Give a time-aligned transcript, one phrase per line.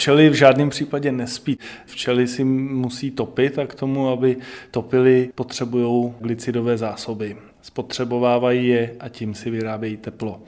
[0.00, 1.58] Včely v žádném případě nespí.
[1.86, 4.36] Včely si musí topit a k tomu, aby
[4.70, 7.36] topily, potřebují glicidové zásoby.
[7.62, 10.40] Spotřebovávají je a tím si vyrábějí teplo.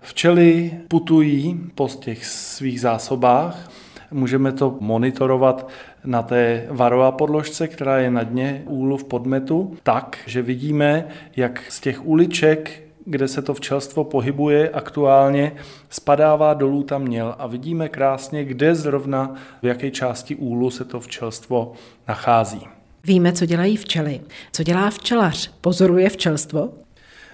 [0.00, 3.70] Včely putují po těch svých zásobách,
[4.10, 5.68] Můžeme to monitorovat
[6.04, 11.04] na té varová podložce, která je na dně úlu v podmetu, tak, že vidíme,
[11.36, 15.52] jak z těch uliček kde se to včelstvo pohybuje aktuálně,
[15.90, 21.00] spadává dolů tam měl a vidíme krásně, kde zrovna, v jaké části úlu se to
[21.00, 21.72] včelstvo
[22.08, 22.60] nachází.
[23.04, 24.20] Víme, co dělají včely.
[24.52, 25.50] Co dělá včelař?
[25.60, 26.68] Pozoruje včelstvo?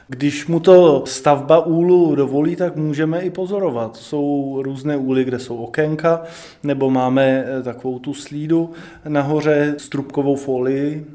[0.09, 3.97] Když mu to stavba úlu dovolí, tak můžeme i pozorovat.
[3.97, 6.23] Jsou různé úly, kde jsou okénka,
[6.63, 8.71] nebo máme eh, takovou tu slídu
[9.09, 11.07] nahoře s trubkovou folii.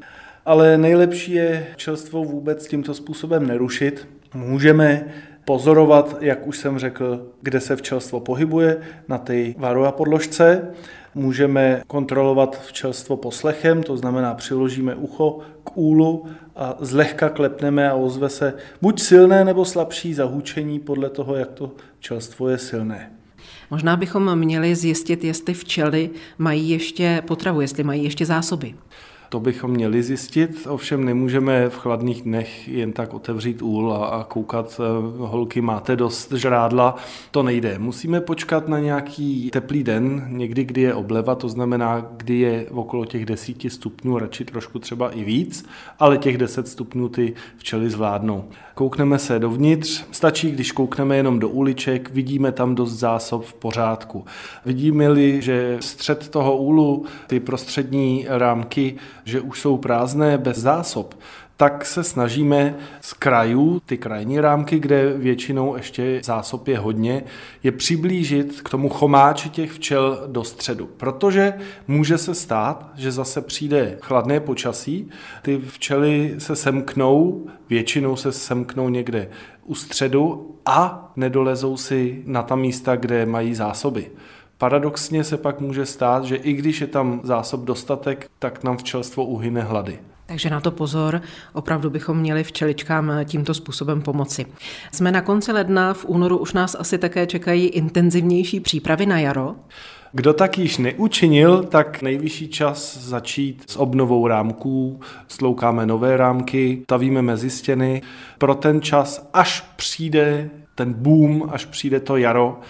[0.46, 4.06] Ale nejlepší je čelstvo vůbec tímto způsobem nerušit.
[4.34, 5.04] Můžeme
[5.44, 10.70] pozorovat, jak už jsem řekl, kde se včelstvo pohybuje na té varua podložce.
[11.14, 18.28] Můžeme kontrolovat včelstvo poslechem, to znamená přiložíme ucho k úlu a zlehka klepneme a ozve
[18.28, 23.12] se buď silné nebo slabší zahučení podle toho, jak to včelstvo je silné.
[23.70, 28.74] Možná bychom měli zjistit, jestli včely mají ještě potravu, jestli mají ještě zásoby.
[29.30, 34.24] To bychom měli zjistit, ovšem nemůžeme v chladných dnech jen tak otevřít úl a, a
[34.24, 36.96] koukat, eh, holky, máte dost žrádla,
[37.30, 37.78] to nejde.
[37.78, 43.04] Musíme počkat na nějaký teplý den, někdy, kdy je obleva, to znamená, kdy je okolo
[43.04, 45.66] těch desíti stupňů, radši trošku třeba i víc,
[45.98, 48.44] ale těch 10 stupňů ty včely zvládnou.
[48.74, 54.24] Koukneme se dovnitř, stačí, když koukneme jenom do uliček, vidíme tam dost zásob v pořádku.
[54.66, 58.96] Vidíme-li, že střed toho úlu, ty prostřední rámky
[59.30, 61.14] že už jsou prázdné bez zásob,
[61.60, 67.22] tak se snažíme z krajů, ty krajní rámky, kde většinou ještě zásob je hodně,
[67.62, 70.88] je přiblížit k tomu chomáči těch včel do středu.
[70.96, 71.54] Protože
[71.88, 75.10] může se stát, že zase přijde chladné počasí,
[75.42, 79.28] ty včely se semknou, většinou se semknou někde
[79.64, 84.10] u středu a nedolezou si na ta místa, kde mají zásoby.
[84.60, 89.24] Paradoxně se pak může stát, že i když je tam zásob dostatek, tak nám včelstvo
[89.24, 89.98] uhyne hlady.
[90.26, 91.22] Takže na to pozor,
[91.52, 94.46] opravdu bychom měli včeličkám tímto způsobem pomoci.
[94.92, 99.54] Jsme na konci ledna, v únoru už nás asi také čekají intenzivnější přípravy na jaro.
[100.12, 107.22] Kdo tak již neučinil, tak nejvyšší čas začít s obnovou rámků, sloukáme nové rámky, tavíme
[107.22, 108.02] mezi stěny.
[108.38, 112.60] Pro ten čas, až přijde ten boom, až přijde to jaro,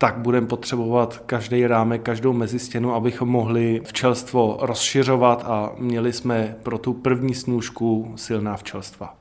[0.00, 6.78] tak budeme potřebovat každý rámek, každou mezistěnu, abychom mohli včelstvo rozšiřovat a měli jsme pro
[6.78, 9.19] tu první snůžku silná včelstva.